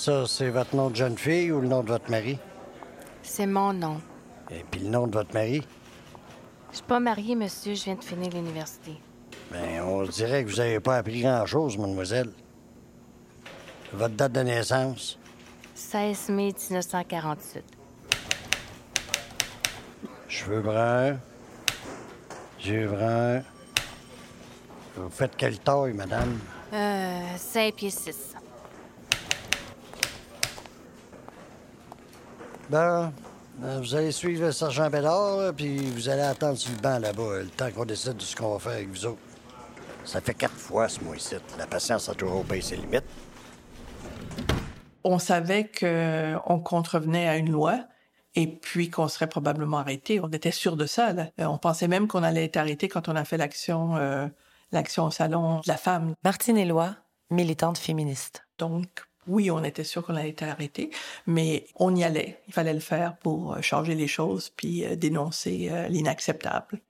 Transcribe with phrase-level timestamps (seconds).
[0.00, 2.38] Ça, c'est votre nom de jeune fille ou le nom de votre mari?
[3.22, 4.00] C'est mon nom.
[4.50, 5.62] Et puis le nom de votre mari?
[6.70, 7.74] Je suis pas mariée, monsieur.
[7.74, 8.92] Je viens de finir l'université.
[9.52, 12.30] Ben, on dirait que vous n'avez pas appris grand-chose, mademoiselle.
[13.92, 15.18] Votre date de naissance?
[15.74, 17.62] 16 mai 1948.
[20.28, 21.18] Cheveux bruns.
[22.64, 23.42] Yeux bruns.
[24.96, 26.38] Vous faites quelle taille, madame?
[26.72, 28.29] Euh, 5 pieds 6.
[32.70, 33.12] Ben,
[33.58, 37.22] vous allez suivre le sergent Bédard, là, puis vous allez attendre sur le banc là-bas,
[37.22, 39.18] euh, le temps qu'on décide de ce qu'on va faire avec vous autres.
[40.04, 41.34] Ça fait quatre fois ce mois-ci.
[41.58, 43.04] La patience a toujours payé ses limites.
[45.02, 47.80] On savait qu'on contrevenait à une loi
[48.36, 50.20] et puis qu'on serait probablement arrêté.
[50.20, 51.12] On était sûr de ça.
[51.12, 51.26] Là.
[51.40, 54.28] Euh, On pensait même qu'on allait être arrêté quand on a fait l'action, euh,
[54.70, 56.14] l'action au salon de la femme.
[56.22, 56.94] Martine Éloi,
[57.30, 58.46] militante féministe.
[58.58, 60.90] Donc, oui, on était sûr qu'on allait être arrêté,
[61.26, 62.40] mais on y allait.
[62.48, 66.80] Il fallait le faire pour euh, changer les choses puis euh, dénoncer euh, l'inacceptable.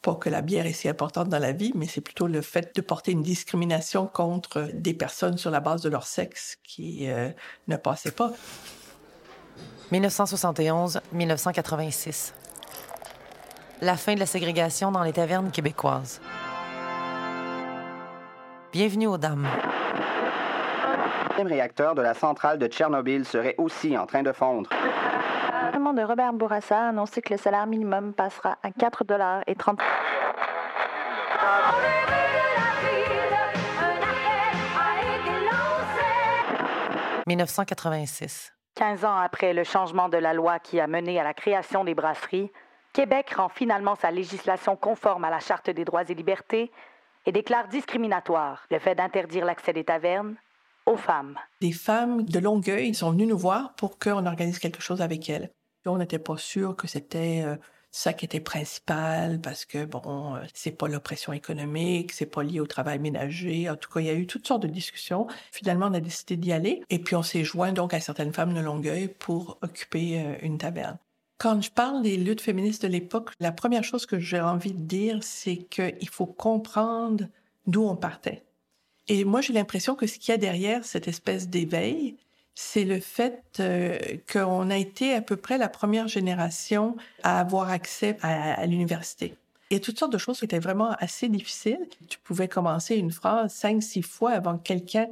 [0.00, 2.74] Pas que la bière est si importante dans la vie, mais c'est plutôt le fait
[2.74, 7.08] de porter une discrimination contre des personnes sur la base de leur sexe qui
[7.66, 8.32] ne passait pas.
[9.90, 12.32] 1971-1986.
[13.80, 16.20] La fin de la ségrégation dans les tavernes québécoises.
[18.72, 19.48] Bienvenue aux dames.
[21.38, 24.68] Le réacteur de la centrale de Tchernobyl serait aussi en train de fondre.
[24.72, 29.42] Le gouvernement de Robert Bourassa a annoncé que le salaire minimum passera à 4 dollars
[29.46, 29.78] et 30
[37.28, 38.54] 1986.
[38.74, 41.94] 15 ans après le changement de la loi qui a mené à la création des
[41.94, 42.50] brasseries,
[42.92, 46.72] Québec rend finalement sa législation conforme à la Charte des droits et libertés
[47.26, 50.36] et déclare discriminatoire le fait d'interdire l'accès des tavernes
[50.96, 51.36] femmes.
[51.60, 55.50] Des femmes de Longueuil sont venues nous voir pour qu'on organise quelque chose avec elles.
[55.86, 57.56] On n'était pas sûr que c'était euh,
[57.90, 62.60] ça qui était principal parce que bon, euh, c'est pas l'oppression économique, c'est pas lié
[62.60, 63.68] au travail ménager.
[63.70, 65.26] En tout cas, il y a eu toutes sortes de discussions.
[65.52, 68.54] Finalement, on a décidé d'y aller et puis on s'est joint donc à certaines femmes
[68.54, 70.98] de Longueuil pour occuper euh, une taverne.
[71.38, 74.82] Quand je parle des luttes féministes de l'époque, la première chose que j'ai envie de
[74.82, 77.26] dire, c'est qu'il faut comprendre
[77.68, 78.42] d'où on partait.
[79.08, 82.16] Et moi, j'ai l'impression que ce qu'il y a derrière cette espèce d'éveil,
[82.54, 83.98] c'est le fait euh,
[84.30, 89.34] qu'on a été à peu près la première génération à avoir accès à, à l'université.
[89.70, 91.88] Il y a toutes sortes de choses qui étaient vraiment assez difficiles.
[92.08, 95.08] Tu pouvais commencer une phrase cinq, six fois avant que quelqu'un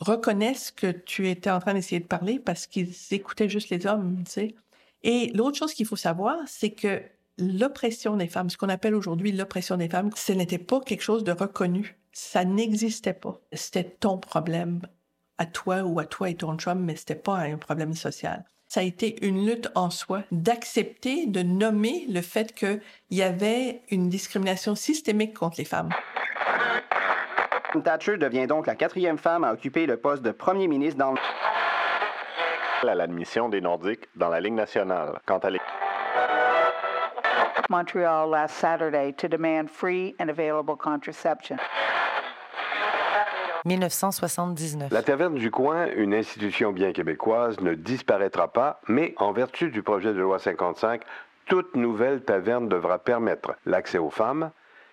[0.00, 4.22] reconnaisse que tu étais en train d'essayer de parler parce qu'ils écoutaient juste les hommes,
[4.24, 4.54] tu sais.
[5.02, 7.02] Et l'autre chose qu'il faut savoir, c'est que
[7.38, 11.24] l'oppression des femmes, ce qu'on appelle aujourd'hui l'oppression des femmes, ce n'était pas quelque chose
[11.24, 11.96] de reconnu.
[12.20, 13.38] Ça n'existait pas.
[13.52, 14.80] C'était ton problème
[15.38, 18.44] à toi ou à toi et ton chum, mais c'était pas un problème social.
[18.66, 23.82] Ça a été une lutte en soi d'accepter, de nommer le fait qu'il y avait
[23.90, 25.90] une discrimination systémique contre les femmes.
[27.84, 31.18] Thatcher devient donc la quatrième femme à occuper le poste de premier ministre dans le...
[32.88, 35.20] à l'admission des Nordiques dans la Ligue nationale.
[35.24, 35.50] Quant à
[37.70, 41.58] Montreal last Saturday to demand free and available contraception.
[43.64, 44.90] 1979.
[44.92, 49.82] La Taverne du Coin, une institution bien québécoise, ne disparaîtra pas, mais en vertu du
[49.82, 51.02] projet de loi 55,
[51.46, 54.50] toute nouvelle taverne devra permettre l'accès aux femmes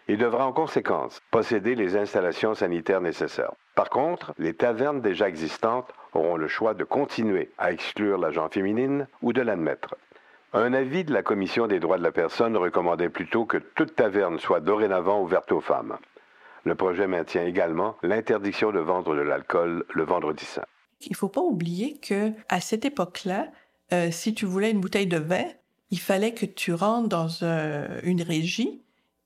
[0.08, 3.52] et devra en conséquence posséder les installations sanitaires nécessaires.
[3.76, 9.08] Par contre, les tavernes déjà existantes auront le choix de continuer à exclure l'agent féminine
[9.22, 9.96] ou de l'admettre.
[10.54, 14.40] Un avis de la Commission des droits de la personne recommandait plutôt que toute taverne
[14.40, 15.98] soit dorénavant ouverte aux femmes.
[16.66, 20.66] Le projet maintient également l'interdiction de vendre de l'alcool le vendredi saint.
[21.02, 23.48] Il faut pas oublier que à cette époque-là,
[23.94, 25.46] euh, si tu voulais une bouteille de vin,
[25.92, 27.30] il fallait que tu rentres dans
[28.04, 28.82] une régie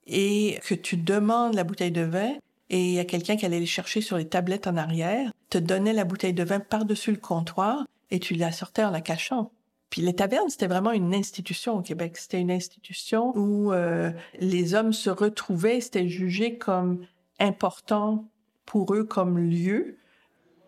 [0.05, 2.33] et que tu demandes la bouteille de vin
[2.69, 5.57] et il y a quelqu'un qui allait les chercher sur les tablettes en arrière, te
[5.57, 9.51] donnait la bouteille de vin par-dessus le comptoir et tu la sortais en la cachant.
[9.89, 12.17] Puis les tavernes, c'était vraiment une institution au Québec.
[12.17, 17.05] C'était une institution où euh, les hommes se retrouvaient, c'était jugé comme
[17.39, 18.25] important
[18.65, 19.97] pour eux comme lieu.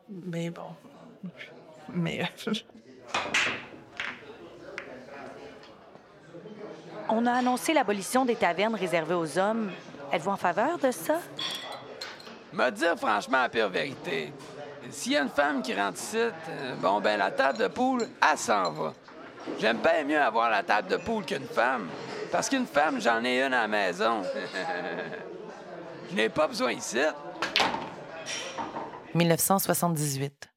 [0.09, 0.75] Mais bon,
[1.89, 2.53] mais euh,
[7.09, 9.69] On a annoncé l'abolition des tavernes réservées aux hommes.
[10.13, 11.19] Êtes-vous en faveur de ça?
[12.53, 14.33] Me dire franchement la pire vérité.
[14.89, 18.07] S'il y a une femme qui rentre ici, euh, bon, ben la table de poule,
[18.29, 18.93] elle s'en va.
[19.59, 21.87] J'aime bien mieux avoir la table de poule qu'une femme.
[22.31, 24.21] Parce qu'une femme, j'en ai une à la maison.
[26.11, 26.99] Je n'ai pas besoin ici.
[29.13, 30.49] 1978.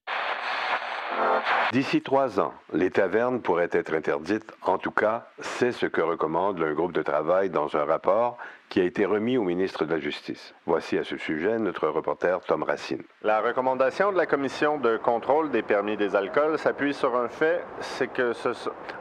[1.71, 4.53] D'ici trois ans, les tavernes pourraient être interdites.
[4.63, 8.37] En tout cas, c'est ce que recommande le groupe de travail dans un rapport
[8.75, 10.53] qui a été remis au ministre de la Justice.
[10.67, 13.05] Voici à ce sujet notre reporter Tom Racine.
[13.23, 17.63] La recommandation de la Commission de contrôle des permis des alcools s'appuie sur un fait,
[17.79, 18.49] c'est que ce,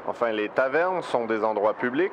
[0.06, 2.12] enfin, les tavernes sont des endroits publics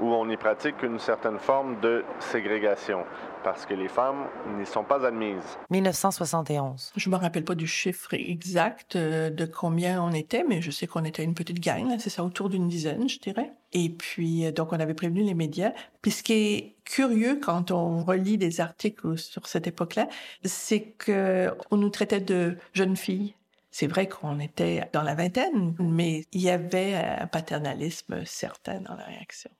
[0.00, 3.04] où on y pratique une certaine forme de ségrégation
[3.44, 4.26] parce que les femmes
[4.58, 5.56] n'y sont pas admises.
[5.70, 6.92] 1971.
[6.96, 10.88] Je me rappelle pas du chiffre exact euh, de combien on était, mais je sais
[10.88, 13.52] qu'on était une petite gang, c'est ça, autour d'une dizaine, je dirais.
[13.72, 15.70] Et puis, euh, donc, on avait prévenu les médias.
[16.02, 20.08] Puis, ce qui est curieux quand on relit des articles sur cette époque-là,
[20.44, 23.34] c'est que on nous traitait de jeunes filles.
[23.70, 28.94] C'est vrai qu'on était dans la vingtaine, mais il y avait un paternalisme certain dans
[28.94, 29.50] la réaction.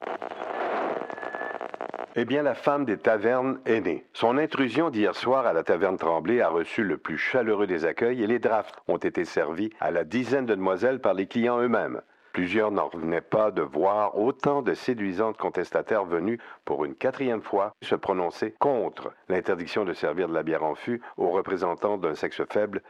[2.14, 4.06] Eh bien, la femme des tavernes est née.
[4.14, 8.22] Son intrusion d'hier soir à la taverne Tremblay a reçu le plus chaleureux des accueils
[8.22, 12.00] et les drafts ont été servis à la dizaine de demoiselles par les clients eux-mêmes.
[12.36, 17.72] Plusieurs n'en revenaient pas de voir autant de séduisantes contestataires venues pour une quatrième fois
[17.80, 22.42] se prononcer contre l'interdiction de servir de la bière en fût aux représentants d'un sexe
[22.52, 22.82] faible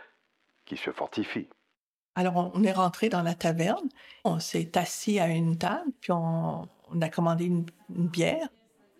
[0.64, 1.48] qui se fortifie.
[2.16, 3.88] Alors, on est rentré dans la taverne,
[4.24, 6.66] on s'est assis à une table, puis on,
[7.00, 8.48] a commandé une, bière.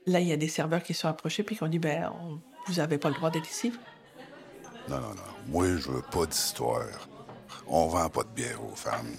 [0.06, 2.12] Là, il y a des serveurs qui sont approchés, puis qui ont dit, ben,
[2.68, 3.72] vous n'avez pas le droit d'être ici.
[4.88, 5.48] Non, non, non.
[5.48, 7.08] Moi, je veux pas d'histoire.
[7.66, 9.16] On vend pas de bière aux femmes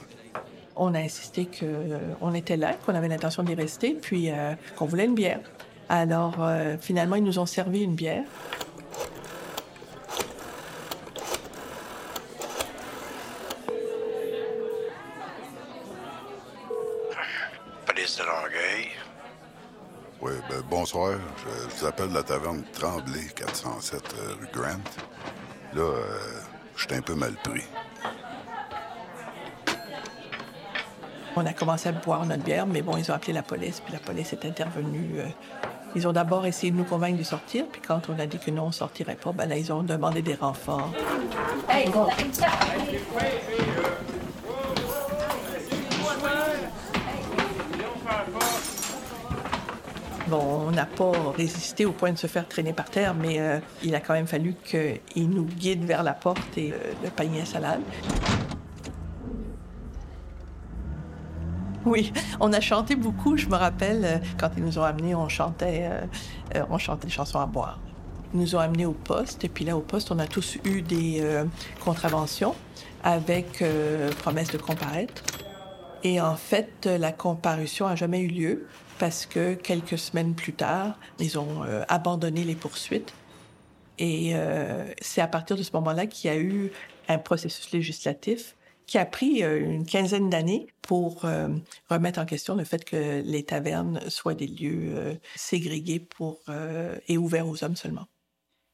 [0.77, 1.65] on a insisté qu'on
[2.29, 5.39] euh, était là, qu'on avait l'intention d'y rester, puis euh, qu'on voulait une bière.
[5.89, 8.23] Alors, euh, finalement, ils nous ont servi une bière.
[17.85, 18.87] Police de Longueuil.
[20.21, 21.13] Oui, ben, bonsoir.
[21.37, 24.83] Je, vous appelle de la taverne Tremblay, 407 rue Grant.
[25.73, 25.93] Là,
[26.75, 27.63] je suis un peu mal pris.
[31.39, 33.93] On a commencé à boire notre bière, mais bon, ils ont appelé la police, puis
[33.93, 35.19] la police est intervenue.
[35.19, 35.27] Euh,
[35.95, 38.49] ils ont d'abord essayé de nous convaincre de sortir, puis quand on a dit que
[38.49, 40.91] non, on sortirait pas, ben là, ils ont demandé des renforts.
[50.27, 53.59] Bon, on n'a pas résisté au point de se faire traîner par terre, mais euh,
[53.83, 57.41] il a quand même fallu qu'ils nous guident vers la porte et euh, le panier
[57.41, 57.81] à salade.
[61.97, 62.11] Oui,
[62.41, 63.37] on a chanté beaucoup.
[63.37, 66.01] Je me rappelle, euh, quand ils nous ont amenés, on chantait, euh,
[66.55, 67.79] euh, on chantait des chansons à boire.
[68.33, 70.81] Ils nous ont amenés au poste, et puis là, au poste, on a tous eu
[70.81, 71.23] des
[71.79, 72.55] contraventions
[73.01, 73.63] avec
[74.19, 75.23] promesse de comparaître.
[76.03, 78.67] Et en fait, la comparution a jamais eu lieu
[78.99, 83.13] parce que quelques semaines plus tard, ils ont abandonné les poursuites.
[83.97, 84.33] Et
[84.99, 86.69] c'est à partir de ce moment-là qu'il y a eu
[87.07, 88.56] un processus législatif
[88.87, 91.49] qui a pris euh, une quinzaine d'années pour euh,
[91.89, 96.39] remettre en question le fait que les tavernes soient des lieux euh, ségrégés pour
[97.07, 98.07] et ouverts aux hommes seulement.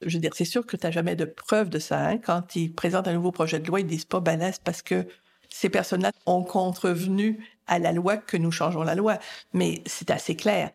[0.05, 1.99] Je veux dire, c'est sûr que tu n'as jamais de preuve de ça.
[1.99, 2.17] Hein?
[2.17, 5.07] Quand ils présentent un nouveau projet de loi, ils disent pas ben parce que
[5.49, 9.17] ces personnes-là ont contrevenu à la loi que nous changeons la loi.
[9.53, 10.71] Mais c'est assez clair.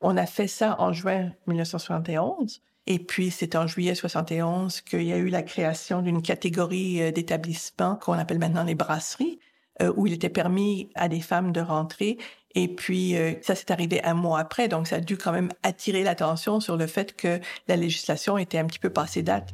[0.00, 2.60] On a fait ça en juin 1971.
[2.86, 7.10] Et puis, c'est en juillet 71 qu'il y a eu la création d'une catégorie euh,
[7.10, 9.40] d'établissements qu'on appelle maintenant les brasseries,
[9.82, 12.16] euh, où il était permis à des femmes de rentrer.
[12.54, 15.50] Et puis, euh, ça s'est arrivé un mois après, donc ça a dû quand même
[15.64, 19.52] attirer l'attention sur le fait que la législation était un petit peu passée date.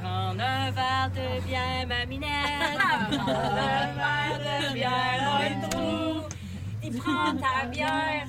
[0.00, 2.04] Prends un verre de bière, ma.
[3.16, 6.22] Prends un verre de bière, trou.
[6.98, 8.26] Prends ta bière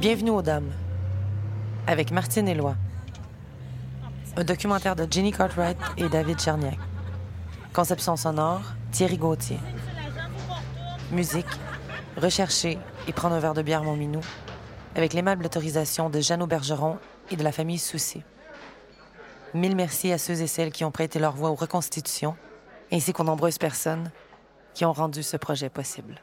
[0.00, 0.70] Bienvenue aux Dames,
[1.86, 2.76] avec Martine Éloi.
[4.36, 6.78] Un documentaire de Jenny Cartwright et David Cherniak.
[7.72, 8.60] Conception sonore,
[8.92, 9.58] Thierry Gauthier.
[11.12, 11.46] Musique,
[12.20, 14.20] rechercher et prendre un verre de bière mon minou,
[14.94, 16.98] avec l'aimable autorisation de Jeannot Bergeron
[17.30, 18.22] et de la famille Soucy.
[19.56, 22.36] Mille merci à ceux et celles qui ont prêté leur voix aux reconstitutions,
[22.92, 24.10] ainsi qu'aux nombreuses personnes
[24.74, 26.20] qui ont rendu ce projet possible.